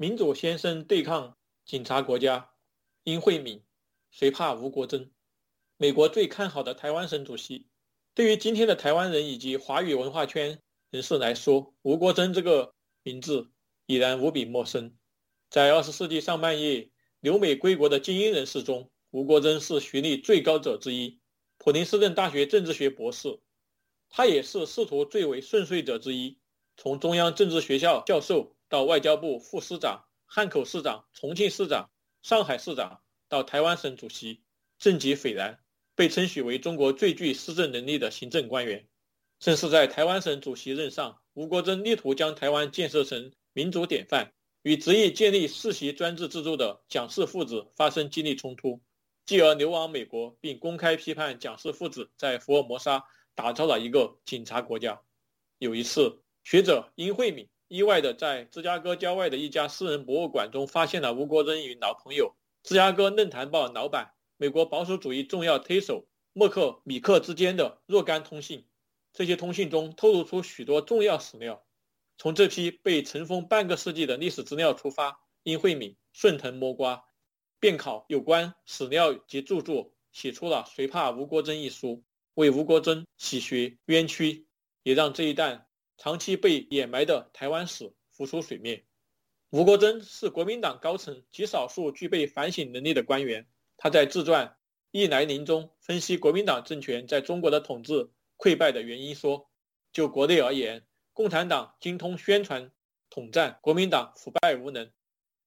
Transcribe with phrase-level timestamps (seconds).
[0.00, 2.52] 民主先生对抗警察国家，
[3.04, 3.62] 殷慧敏，
[4.10, 5.10] 谁怕吴国桢？
[5.76, 7.66] 美国最看好的台湾省主席，
[8.14, 10.58] 对于今天的台湾人以及华语文化圈
[10.88, 13.50] 人士来说，吴国桢这个名字
[13.84, 14.96] 已然无比陌生。
[15.50, 16.90] 在二十世纪上半叶
[17.20, 21.20] 留美归国的精英人士中，吴国桢是学历最高者之一，
[21.58, 23.38] 普林斯顿大学政治学博士。
[24.08, 26.39] 他也是仕途最为顺遂者之一，
[26.82, 28.56] 从中央政治学校教授。
[28.70, 31.90] 到外交部副司长、汉口市长、重庆市长、
[32.22, 34.44] 上海市长，到台湾省主席，
[34.78, 35.58] 政绩斐然，
[35.96, 38.86] 被称许为中国最具施政能力的行政官员。
[39.40, 48.80] 正是在台湾省主席任上，吴国桢力图将台湾建设成民主典范，与执意建立世袭专制制度的蒋氏父子发生激烈冲突，
[49.26, 53.04] 继而流亡美国，并公开批判蒋氏父子在福尔摩沙
[53.34, 55.00] 打造了一个警察国家。
[55.58, 57.48] 有一次，学者殷慧敏。
[57.68, 68.66] 意外地在芝加哥郊外的一家私人博物馆中，发现了吴国桢与老朋友芝加哥论坛报老板、美国保守主义重要推手默克米克之间的若干通信。
[69.12, 71.64] 这些通信中透露出许多重要史料。
[72.18, 77.04] 从这批被尘封半个世纪的历史资料出发，殷慧敏顺藤摸瓜，
[77.60, 82.02] 遍考有关史料及著作，写出了《谁怕吴国桢》一书，
[82.34, 84.48] 为吴国桢洗学冤屈，
[84.82, 85.68] 也让这一段。
[86.02, 88.82] 长期被掩埋的台湾史浮出水面。
[89.50, 93.46] 吴国桢是国民党高层极少数具备反省能力的官员。
[93.76, 94.46] 他在自传
[94.92, 99.50] 《忆来临》中分析国民党政权在中国的统治溃败的原因说：
[99.92, 102.72] 就国内而言，共产党精通宣传
[103.10, 104.86] 统战，国民党腐败无能；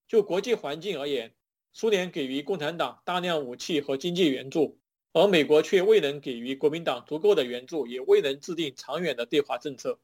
[0.08, 1.34] 就国际环境而言，
[1.72, 4.80] 苏联给予共产党大量武器和经济援助，
[5.14, 10.00] 而美国却未能给予国民党足够的援助，也未能制定长远的对华政策。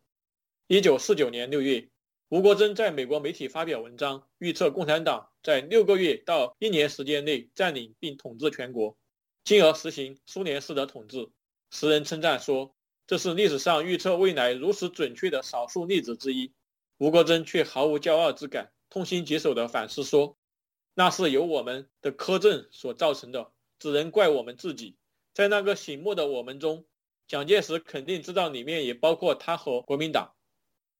[0.72, 1.89] 一九四九年六月，
[2.28, 8.95] 吴国桢在美国媒体发表文章，预测共产党在六个月到一年时间内占领并统治全国，
[9.44, 11.28] 进而实行苏联式的统治。
[11.72, 12.76] 时人称赞说，
[13.08, 16.54] 这是历史上预测未来如此准确的少数例子之一。
[16.99, 20.38] 吴国桢却毫无骄傲之感，痛心疾首地反思说
[20.94, 24.98] ：“那是由我们的苛政所造成的，只能怪我们自己。
[25.33, 26.86] 在那个醒目的我们中，
[27.27, 30.32] 蒋介石肯定知道里面也包括他和国民党。”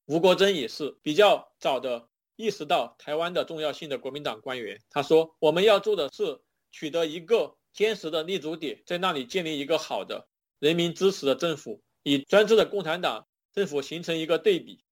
[0.09, 4.81] 吴国桢也是比较早的意识到台湾的重要性的国民党官员。
[4.89, 10.27] 他说：“我们要做的是取得一个坚实的立足点，在那里建立一个好的
[10.57, 14.83] 人民支持的政府，与专制的共产党政府形成一个对比，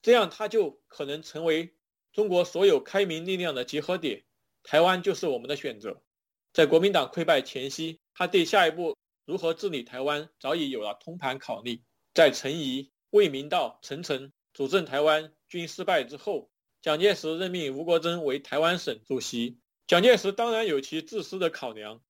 [0.00, 1.74] 这样他就可能成为
[2.14, 4.24] 中国所有开明力量的集合点。
[4.62, 6.02] 台湾就是我们的选择。”
[6.54, 8.96] 在国民党溃败前夕，他对下一步
[9.26, 11.82] 如何治理台湾早已有了通盘考虑。
[12.14, 14.32] 在陈仪、魏明道、陈诚。
[14.56, 16.48] 主政台湾均失败之后，
[16.80, 19.58] 蒋介石任命吴国桢为台湾省主席。
[19.86, 22.00] 蒋介石当然有其自私的考量，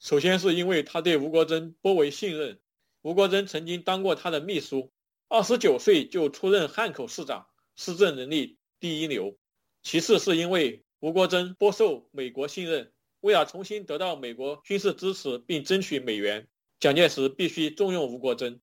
[0.00, 2.60] 首先是因为他对吴国桢颇为信任，
[3.00, 4.92] 吴国桢曾经当过他的秘书，
[5.30, 9.38] 二十九岁就出任汉口市长，施政能力第一流。
[9.82, 16.48] 其次是因为吴国桢颇受美国信任，为了重新得到美国军事支持并争取美元，
[16.78, 18.60] 蒋介石必须重用吴国桢。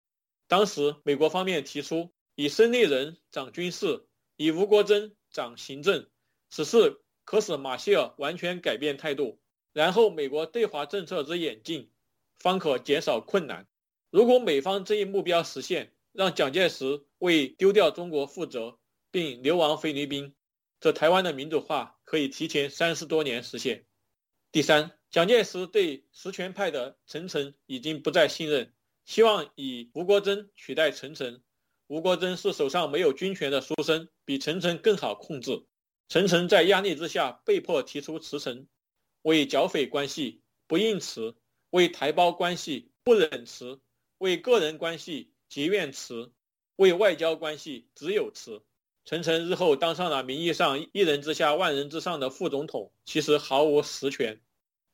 [0.47, 2.13] 当时美国方面提出。
[2.35, 6.07] 以孙立人掌军事，以吴国桢掌行政，
[6.49, 9.39] 此事可使马歇尔完全改变态度，
[9.73, 11.91] 然后美国对华政策之演进
[12.37, 13.67] 方可减少困难。
[14.09, 18.79] 如果美方这一目标实现，让蒋介石为丢掉中国负责，
[19.11, 20.33] 并流亡菲律宾，
[20.79, 23.85] 这台湾的民主化可以提前三十多年实现。
[24.51, 28.73] 第三，蒋介石对实权派的陈诚已经不再信任，
[29.05, 31.41] 希望以吴国桢取代陈诚。
[31.91, 35.65] 吴国桢是手上没有军权的书生，比陈诚更好控制。
[36.07, 38.65] 陈诚在压力之下被迫提出辞呈，
[39.23, 41.35] 为剿匪关系不应辞，
[41.69, 43.81] 为台胞关系不忍辞，
[44.19, 46.31] 为个人关系即愿辞，
[46.77, 48.63] 为外交关系只有辞。
[49.03, 54.39] 陈诚日后当上了名义上一人之下万人之上的副总统，其实毫无实权。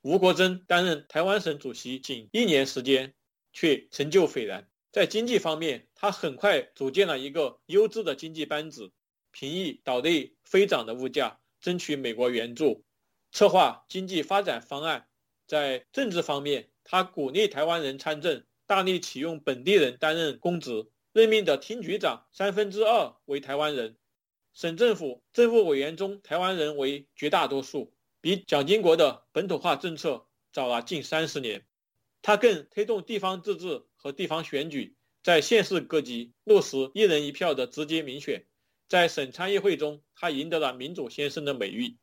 [0.02, 3.14] 吴国桢担任台湾省主席仅一年时间，
[3.54, 4.68] 却成就斐然。
[4.92, 8.92] 在经济方面，他很快组建了一个优质的经济班子，
[9.32, 12.86] 平抑岛内飞涨的物价，争取美国援助，
[13.32, 15.08] 策划经济发展方案。
[15.48, 23.98] 在政治方面，他鼓励台湾人参政，大力启用本地人担任公职，任命的厅局长三分之二为台湾人，
[24.54, 31.66] 省政府政务委员中台湾人为绝大多数，比蒋经国的本土化政策早了近三十年。
[32.22, 33.84] 他更推动地方自治。
[34.00, 34.96] 和地方选举，
[35.28, 38.46] 在县市各级落实一人一票的直接民选，
[38.88, 41.98] 在省参议会中，他赢得了“民主先生”的美誉。